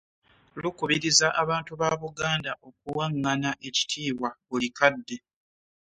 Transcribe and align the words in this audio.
Lukubiriza 0.61 1.27
abantu 1.41 1.71
ba 1.79 1.89
Buganda 2.01 2.51
okuwangana 2.67 3.49
ekitiibwa 3.67 4.29
buli 4.49 4.69
kadde. 4.77 5.17